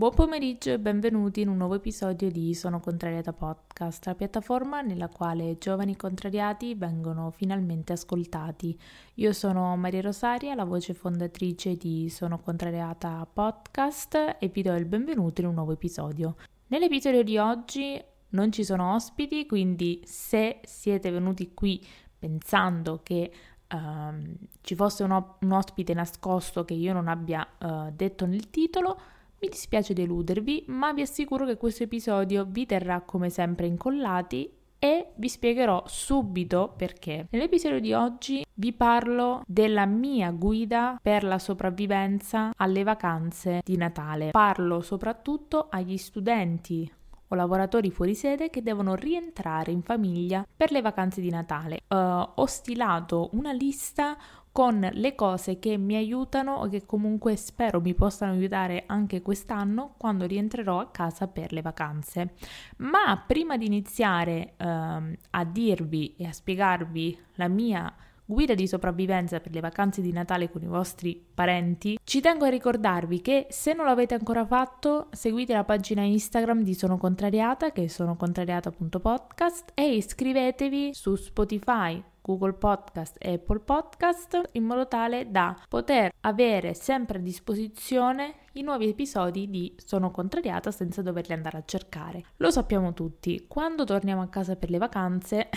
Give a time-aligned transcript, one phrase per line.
[0.00, 5.08] Buon pomeriggio e benvenuti in un nuovo episodio di Sono Contrariata Podcast, la piattaforma nella
[5.08, 8.80] quale giovani contrariati vengono finalmente ascoltati.
[9.16, 14.86] Io sono Maria Rosaria, la voce fondatrice di Sono Contrariata Podcast e vi do il
[14.86, 16.36] benvenuto in un nuovo episodio.
[16.68, 21.86] Nell'episodio di oggi non ci sono ospiti, quindi se siete venuti qui
[22.18, 23.30] pensando che
[23.68, 28.48] uh, ci fosse un, op- un, ospite nascosto che io non abbia uh, detto nel
[28.48, 28.98] titolo,
[29.40, 35.12] mi dispiace deludervi, ma vi assicuro che questo episodio vi terrà come sempre incollati e
[35.16, 37.26] vi spiegherò subito perché.
[37.30, 44.30] Nell'episodio di oggi vi parlo della mia guida per la sopravvivenza alle vacanze di Natale.
[44.30, 46.90] Parlo soprattutto agli studenti
[47.28, 51.80] o lavoratori fuori sede che devono rientrare in famiglia per le vacanze di Natale.
[51.88, 54.16] Uh, ho stilato una lista
[54.60, 59.94] con le cose che mi aiutano o che comunque spero mi possano aiutare anche quest'anno
[59.96, 62.34] quando rientrerò a casa per le vacanze.
[62.76, 67.90] Ma prima di iniziare ehm, a dirvi e a spiegarvi la mia
[68.30, 72.48] guida di sopravvivenza per le vacanze di Natale con i vostri parenti, ci tengo a
[72.48, 77.84] ricordarvi che se non l'avete ancora fatto, seguite la pagina Instagram di Sono Contrariata, che
[77.84, 85.56] è sonocontrariata.podcast, e iscrivetevi su Spotify, Google Podcast e Apple Podcast in modo tale da
[85.68, 91.64] poter avere sempre a disposizione i nuovi episodi di Sono contrariata senza doverli andare a
[91.64, 92.24] cercare.
[92.36, 95.48] Lo sappiamo tutti, quando torniamo a casa per le vacanze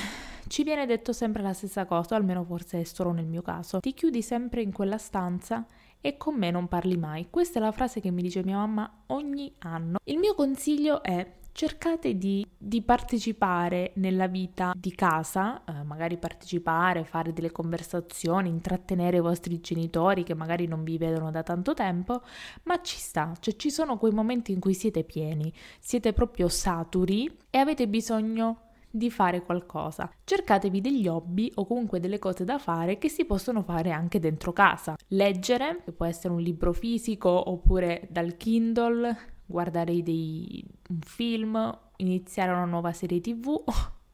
[0.54, 3.80] ci viene detto sempre la stessa cosa, almeno forse è solo nel mio caso.
[3.80, 5.66] Ti chiudi sempre in quella stanza
[6.00, 7.26] e con me non parli mai.
[7.32, 9.98] Questa è la frase che mi dice mia mamma ogni anno.
[10.04, 17.04] Il mio consiglio è cercate di, di, partecipare nella vita di casa, eh, magari partecipare,
[17.04, 22.22] fare delle conversazioni, intrattenere i vostri genitori che magari non vi vedono da tanto tempo,
[22.66, 27.40] ma ci sta, cioè ci sono quei momenti in cui siete pieni, siete proprio saturi
[27.50, 28.63] e avete bisogno
[28.96, 30.08] di fare qualcosa.
[30.24, 34.54] Cercatevi degli hobby o comunque delle cose da fare che si possono fare anche dentro
[34.54, 34.96] casa.
[35.08, 42.52] Leggere, che può essere un libro fisico oppure dal Kindle, guardare dei, un film, iniziare
[42.52, 43.64] una nuova serie tv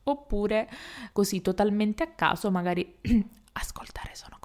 [0.03, 0.69] oppure
[1.11, 2.99] così totalmente a caso magari
[3.51, 4.37] ascoltare sono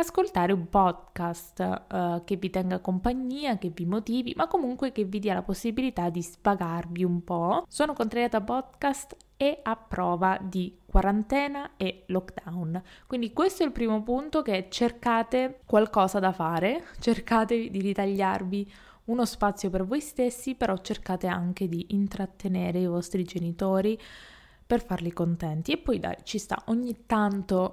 [0.00, 5.18] ascoltare un podcast uh, che vi tenga compagnia che vi motivi ma comunque che vi
[5.18, 11.76] dia la possibilità di spagarvi un po' sono contrariata podcast è a prova di quarantena
[11.76, 12.82] e lockdown.
[13.06, 18.72] Quindi questo è il primo punto che cercate qualcosa da fare, cercate di ritagliarvi
[19.04, 23.98] uno spazio per voi stessi, però cercate anche di intrattenere i vostri genitori
[24.66, 25.72] per farli contenti.
[25.72, 27.72] E poi dai, ci sta ogni tanto,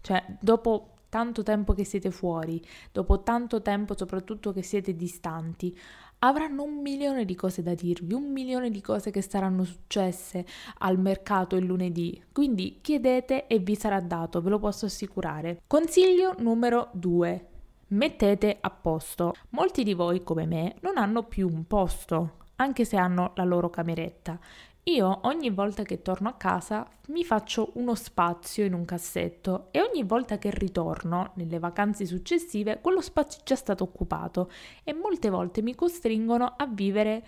[0.00, 2.58] cioè dopo tanto tempo che siete fuori,
[2.90, 5.78] dopo tanto tempo soprattutto che siete distanti,
[6.20, 10.46] avranno un milione di cose da dirvi, un milione di cose che saranno successe
[10.78, 12.18] al mercato il lunedì.
[12.32, 15.60] Quindi chiedete e vi sarà dato, ve lo posso assicurare.
[15.66, 17.48] Consiglio numero 2
[17.88, 19.34] mettete a posto.
[19.50, 23.70] Molti di voi, come me, non hanno più un posto, anche se hanno la loro
[23.70, 24.38] cameretta.
[24.86, 29.80] Io ogni volta che torno a casa mi faccio uno spazio in un cassetto e
[29.80, 34.50] ogni volta che ritorno nelle vacanze successive quello spazio è già stato occupato
[34.82, 37.24] e molte volte mi costringono a vivere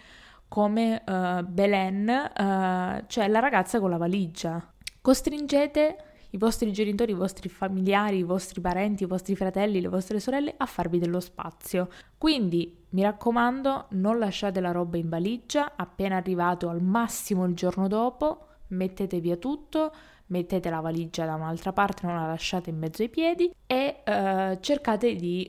[0.48, 4.72] come uh, Belen, uh, cioè la ragazza con la valigia.
[5.00, 10.18] Costringete i vostri genitori, i vostri familiari, i vostri parenti, i vostri fratelli, le vostre
[10.18, 11.88] sorelle a farvi dello spazio.
[12.18, 17.86] Quindi mi raccomando, non lasciate la roba in valigia, appena arrivato al massimo il giorno
[17.86, 19.92] dopo, mettete via tutto,
[20.26, 24.58] mettete la valigia da un'altra parte, non la lasciate in mezzo ai piedi e uh,
[24.60, 25.48] cercate di,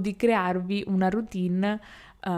[0.00, 1.80] di crearvi una routine
[2.24, 2.30] uh,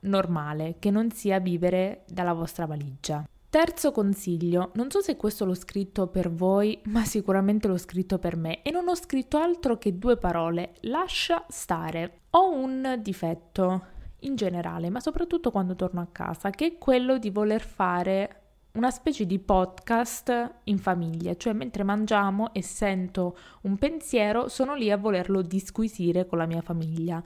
[0.00, 3.24] normale, che non sia vivere dalla vostra valigia.
[3.50, 8.36] Terzo consiglio, non so se questo l'ho scritto per voi, ma sicuramente l'ho scritto per
[8.36, 12.20] me e non ho scritto altro che due parole, lascia stare.
[12.30, 13.86] Ho un difetto
[14.20, 18.36] in generale, ma soprattutto quando torno a casa, che è quello di voler fare
[18.74, 24.92] una specie di podcast in famiglia, cioè mentre mangiamo e sento un pensiero, sono lì
[24.92, 27.20] a volerlo disquisire con la mia famiglia.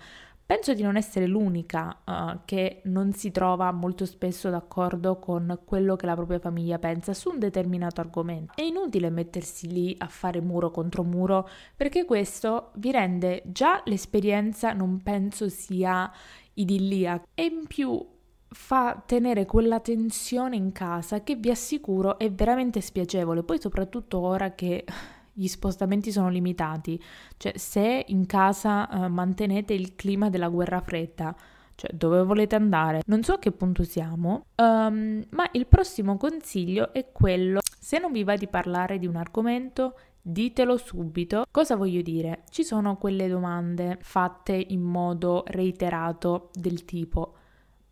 [0.47, 5.97] Penso di non essere l'unica uh, che non si trova molto spesso d'accordo con quello
[5.97, 8.53] che la propria famiglia pensa su un determinato argomento.
[8.55, 14.75] È inutile mettersi lì a fare muro contro muro perché questo vi rende già l'esperienza
[14.75, 16.13] non penso sia
[16.53, 18.07] idilliaca e in più
[18.49, 24.55] fa tenere quella tensione in casa che vi assicuro è veramente spiacevole, poi soprattutto ora
[24.55, 24.85] che
[25.35, 27.01] gli spostamenti sono limitati,
[27.37, 31.35] cioè se in casa uh, mantenete il clima della guerra fredda,
[31.75, 33.03] Cioè, dove volete andare?
[33.07, 38.13] Non so a che punto siamo, um, ma il prossimo consiglio è quello, se non
[38.13, 41.45] vi va di parlare di un argomento, ditelo subito.
[41.51, 42.45] Cosa voglio dire?
[42.49, 47.35] Ci sono quelle domande fatte in modo reiterato del tipo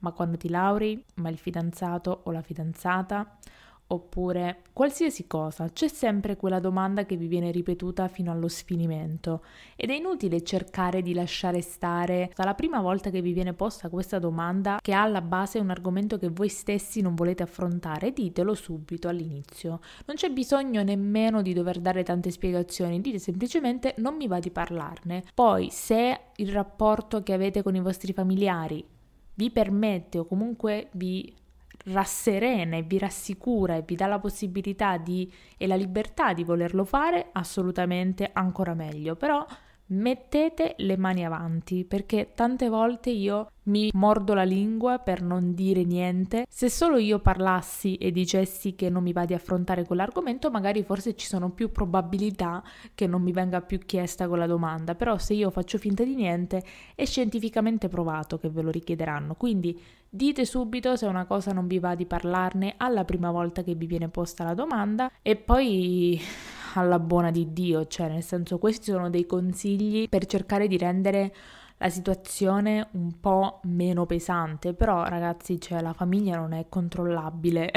[0.03, 1.03] ma quando ti lauri?
[1.17, 3.39] Ma il fidanzato o la fidanzata?
[3.89, 9.45] Oppure qualsiasi cosa, c'è sempre quella domanda che vi viene ripetuta fino allo sfinimento
[9.77, 14.19] ed è inutile cercare di lasciare stare la prima volta che vi viene posta questa
[14.19, 19.09] domanda che ha alla base un argomento che voi stessi non volete affrontare, ditelo subito
[19.09, 19.81] all'inizio.
[20.07, 24.51] Non c'è bisogno nemmeno di dover dare tante spiegazioni, dite semplicemente non mi va di
[24.51, 25.25] parlarne.
[25.35, 28.85] Poi se il rapporto che avete con i vostri familiari
[29.35, 31.35] vi permette o comunque vi
[31.85, 36.85] rasserena e vi rassicura e vi dà la possibilità di, e la libertà di volerlo
[36.85, 39.17] fare, assolutamente ancora meglio.
[39.17, 39.45] Però
[39.87, 45.85] mettete le mani avanti perché tante volte io mi mordo la lingua per non dire
[45.85, 46.47] niente.
[46.49, 51.15] Se solo io parlassi e dicessi che non mi va di affrontare quell'argomento, magari forse
[51.15, 52.63] ci sono più probabilità
[52.95, 56.63] che non mi venga più chiesta quella domanda, però se io faccio finta di niente
[56.95, 59.35] è scientificamente provato che ve lo richiederanno.
[59.35, 63.75] Quindi dite subito se una cosa non vi va di parlarne alla prima volta che
[63.75, 66.21] vi viene posta la domanda e poi
[66.81, 71.35] alla buona di Dio, cioè nel senso questi sono dei consigli per cercare di rendere
[71.83, 77.73] la situazione un po' meno pesante, però ragazzi, cioè, la famiglia non è controllabile,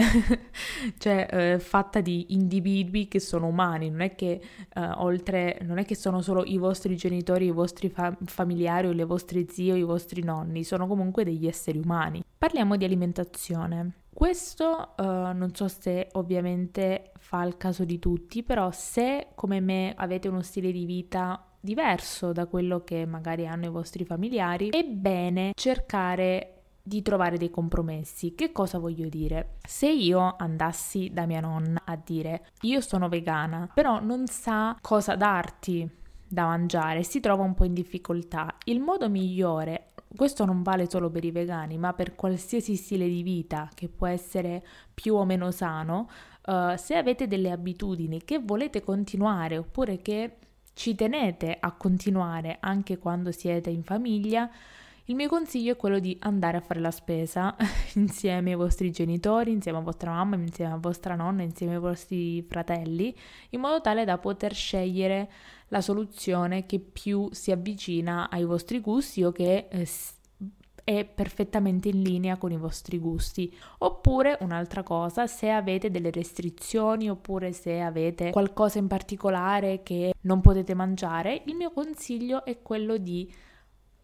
[1.00, 4.40] cioè è fatta di individui che sono umani, non è che
[4.74, 8.92] eh, oltre, non è che sono solo i vostri genitori, i vostri fa- familiari o
[8.92, 12.24] le vostre zie o i vostri nonni, sono comunque degli esseri umani.
[12.38, 14.02] Parliamo di alimentazione.
[14.14, 19.94] Questo uh, non so se ovviamente fa il caso di tutti, però se come me
[19.98, 24.86] avete uno stile di vita diverso da quello che magari hanno i vostri familiari, è
[24.86, 26.52] bene cercare
[26.82, 28.36] di trovare dei compromessi.
[28.36, 29.56] Che cosa voglio dire?
[29.68, 35.16] Se io andassi da mia nonna a dire io sono vegana, però non sa cosa
[35.16, 35.90] darti
[36.28, 38.56] da mangiare, si trova un po' in difficoltà.
[38.66, 43.22] Il modo migliore questo non vale solo per i vegani, ma per qualsiasi stile di
[43.22, 44.64] vita che può essere
[44.94, 46.10] più o meno sano.
[46.46, 50.38] Uh, se avete delle abitudini che volete continuare oppure che
[50.76, 54.50] ci tenete a continuare anche quando siete in famiglia,
[55.06, 57.56] il mio consiglio è quello di andare a fare la spesa
[57.96, 62.42] insieme ai vostri genitori, insieme a vostra mamma, insieme a vostra nonna, insieme ai vostri
[62.42, 63.16] fratelli,
[63.52, 65.32] in modo tale da poter scegliere
[65.70, 69.86] la soluzione che più si avvicina ai vostri gusti o che eh,
[70.86, 73.54] è perfettamente in linea con i vostri gusti.
[73.80, 80.40] Oppure un'altra cosa, se avete delle restrizioni oppure se avete qualcosa in particolare che non
[80.40, 83.30] potete mangiare, il mio consiglio è quello di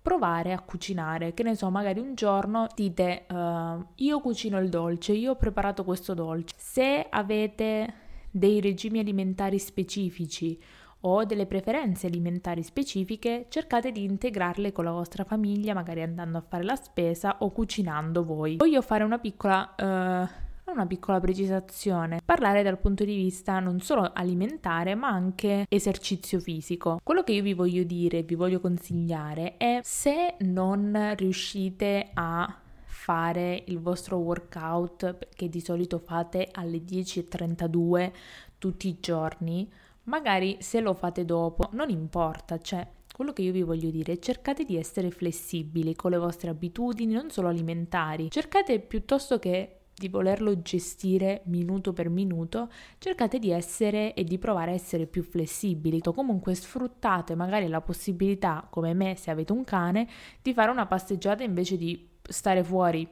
[0.01, 5.13] provare a cucinare, che ne so, magari un giorno dite uh, io cucino il dolce,
[5.13, 6.55] io ho preparato questo dolce.
[6.57, 7.93] Se avete
[8.31, 10.59] dei regimi alimentari specifici
[11.01, 16.43] o delle preferenze alimentari specifiche, cercate di integrarle con la vostra famiglia, magari andando a
[16.47, 18.57] fare la spesa o cucinando voi.
[18.57, 19.75] Voglio fare una piccola...
[19.77, 26.39] Uh, una piccola precisazione, parlare dal punto di vista non solo alimentare ma anche esercizio
[26.39, 26.99] fisico.
[27.03, 33.63] Quello che io vi voglio dire, vi voglio consigliare è se non riuscite a fare
[33.67, 38.11] il vostro workout che di solito fate alle 10.32
[38.57, 39.67] tutti i giorni,
[40.03, 44.19] Magari se lo fate dopo, non importa, cioè quello che io vi voglio dire è
[44.19, 48.31] cercate di essere flessibili con le vostre abitudini, non solo alimentari.
[48.31, 54.71] Cercate piuttosto che di volerlo gestire minuto per minuto, cercate di essere e di provare
[54.71, 55.99] a essere più flessibili.
[55.99, 60.07] Comunque sfruttate magari la possibilità, come me se avete un cane,
[60.41, 63.07] di fare una passeggiata invece di stare fuori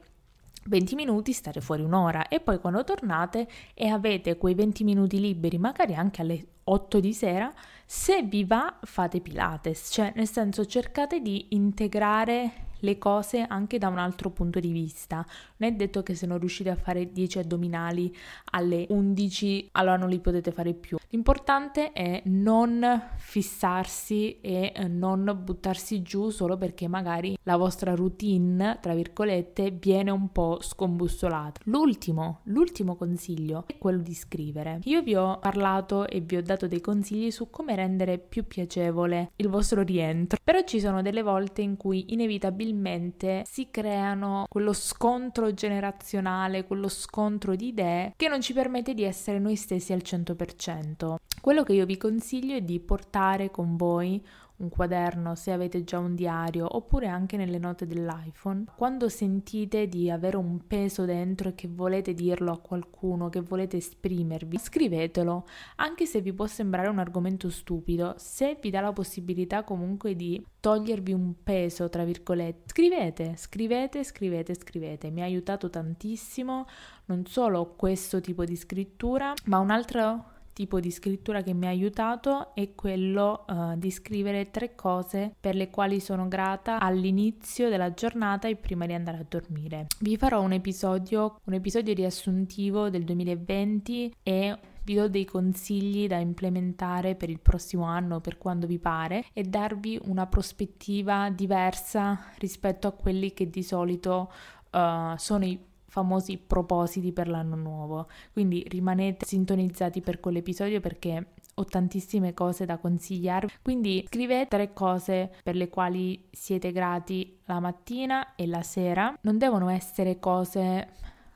[0.64, 5.58] 20 minuti, stare fuori un'ora e poi quando tornate e avete quei 20 minuti liberi,
[5.58, 7.52] magari anche alle 8 di sera,
[7.84, 13.88] se vi va fate Pilates, cioè nel senso cercate di integrare le cose anche da
[13.88, 15.24] un altro punto di vista.
[15.56, 18.14] Non è detto che se non riuscite a fare 10 addominali
[18.52, 20.98] alle 11 allora non li potete fare più.
[21.12, 28.78] L'importante è non fissarsi e eh, non buttarsi giù solo perché magari la vostra routine,
[28.80, 31.60] tra virgolette, viene un po' scombussolata.
[31.64, 34.80] L'ultimo, l'ultimo consiglio è quello di scrivere.
[34.84, 39.32] Io vi ho parlato e vi ho dato dei consigli su come rendere più piacevole
[39.36, 44.72] il vostro rientro, però ci sono delle volte in cui inevitabilmente probabilmente si creano quello
[44.72, 50.02] scontro generazionale, quello scontro di idee che non ci permette di essere noi stessi al
[50.04, 51.16] 100%.
[51.40, 54.22] Quello che io vi consiglio è di portare con voi
[54.60, 58.64] un quaderno, se avete già un diario, oppure anche nelle note dell'iPhone.
[58.76, 63.78] Quando sentite di avere un peso dentro e che volete dirlo a qualcuno, che volete
[63.78, 65.46] esprimervi, scrivetelo,
[65.76, 70.44] anche se vi può sembrare un argomento stupido, se vi dà la possibilità comunque di
[70.60, 75.10] togliervi un peso, tra virgolette, scrivete, scrivete, scrivete, scrivete.
[75.10, 76.66] Mi ha aiutato tantissimo
[77.06, 81.70] non solo questo tipo di scrittura, ma un altro tipo di scrittura che mi ha
[81.70, 87.94] aiutato è quello uh, di scrivere tre cose per le quali sono grata all'inizio della
[87.94, 89.86] giornata e prima di andare a dormire.
[90.00, 94.58] Vi farò un episodio, un episodio riassuntivo del 2020 e
[94.90, 99.44] vi do dei consigli da implementare per il prossimo anno, per quando vi pare, e
[99.44, 104.32] darvi una prospettiva diversa rispetto a quelli che di solito
[104.72, 108.08] uh, sono i famosi propositi per l'anno nuovo.
[108.32, 113.52] Quindi rimanete sintonizzati per quell'episodio perché ho tantissime cose da consigliarvi.
[113.62, 119.16] Quindi scrivete tre cose per le quali siete grati la mattina e la sera.
[119.22, 120.88] Non devono essere cose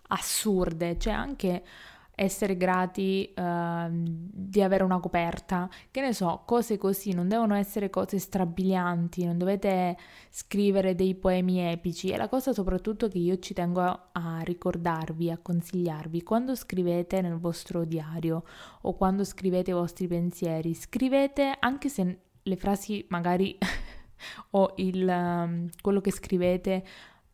[0.09, 1.63] assurde, cioè anche
[2.15, 7.91] essere grati uh, di avere una coperta, che ne so, cose così, non devono essere
[7.91, 9.97] cose strabilianti, non dovete
[10.31, 12.11] scrivere dei poemi epici.
[12.11, 17.39] E la cosa soprattutto che io ci tengo a, ricordarvi, a consigliarvi, quando scrivete nel
[17.39, 18.45] vostro diario
[18.83, 23.57] o quando scrivete i vostri pensieri, scrivete anche se le frasi magari
[24.51, 26.85] o il, um, quello che scrivete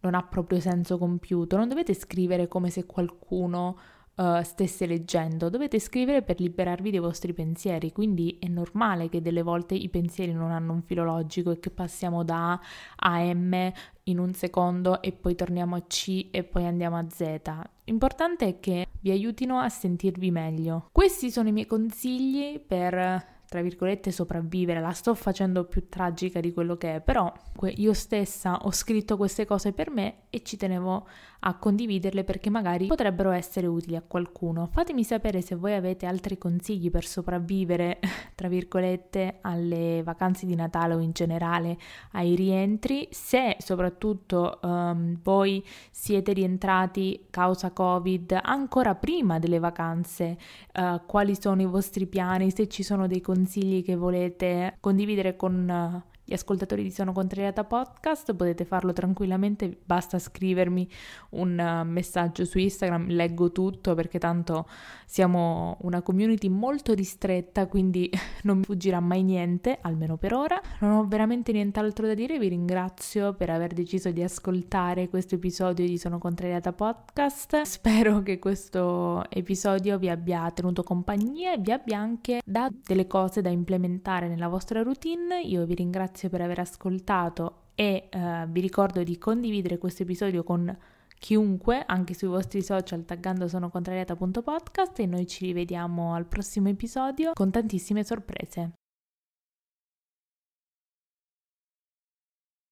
[0.00, 3.78] non ha proprio senso compiuto, non dovete scrivere come se qualcuno
[4.20, 9.42] uh, stesse leggendo, dovete scrivere per liberarvi dei vostri pensieri, quindi è normale che delle
[9.42, 12.60] volte i pensieri non hanno un filo logico e che passiamo da A
[12.96, 13.72] a M
[14.04, 17.40] in un secondo e poi torniamo a C e poi andiamo a Z.
[17.84, 20.88] L'importante è che vi aiutino a sentirvi meglio.
[20.92, 26.52] Questi sono i miei consigli per tra virgolette sopravvivere, la sto facendo più tragica di
[26.52, 27.32] quello che è, però
[27.74, 31.04] io stessa ho scritto queste cose per me e ci tenevo
[31.40, 34.68] a condividerle perché magari potrebbero essere utili a qualcuno.
[34.70, 37.98] Fatemi sapere se voi avete altri consigli per sopravvivere,
[38.36, 41.76] tra virgolette, alle vacanze di Natale o in generale
[42.12, 50.38] ai rientri, se soprattutto um, voi siete rientrati causa Covid ancora prima delle vacanze,
[50.74, 55.34] uh, quali sono i vostri piani, se ci sono dei consigli consigli che volete condividere
[55.34, 60.88] con eh, gli ascoltatori di Sono Contrariata Podcast, potete farlo tranquillamente, basta scrivermi
[61.30, 64.68] un uh, messaggio su Instagram, leggo tutto perché tanto
[65.06, 68.08] siamo una community molto ristretta, quindi
[68.44, 70.60] non mi fuggirà mai niente, almeno per ora.
[70.78, 75.84] Non ho veramente nient'altro da dire, vi ringrazio per aver deciso di ascoltare questo episodio
[75.84, 77.62] di Sono Contrariata Podcast.
[77.62, 83.40] Spero che questo episodio vi abbia tenuto compagnia e vi abbia anche dato delle cose
[83.40, 85.40] da implementare nella vostra routine.
[85.42, 90.42] Io vi ringrazio ringrazio per aver ascoltato e eh, vi ricordo di condividere questo episodio
[90.42, 90.76] con
[91.18, 97.32] chiunque, anche sui vostri social taggando sono contrariata.podcast e noi ci rivediamo al prossimo episodio
[97.34, 98.79] con tantissime sorprese.